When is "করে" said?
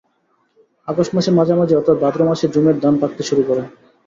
3.49-3.63